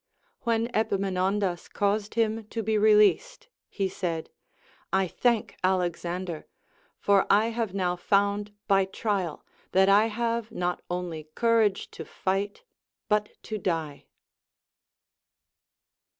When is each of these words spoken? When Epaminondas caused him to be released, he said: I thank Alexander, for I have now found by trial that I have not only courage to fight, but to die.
When 0.39 0.75
Epaminondas 0.75 1.67
caused 1.67 2.15
him 2.15 2.45
to 2.47 2.63
be 2.63 2.75
released, 2.75 3.49
he 3.69 3.87
said: 3.87 4.31
I 4.91 5.07
thank 5.07 5.55
Alexander, 5.63 6.47
for 6.97 7.27
I 7.29 7.49
have 7.51 7.75
now 7.75 7.95
found 7.97 8.51
by 8.67 8.85
trial 8.85 9.45
that 9.73 9.89
I 9.89 10.07
have 10.07 10.51
not 10.51 10.81
only 10.89 11.29
courage 11.35 11.91
to 11.91 12.03
fight, 12.03 12.63
but 13.09 13.29
to 13.43 13.59
die. 13.59 14.07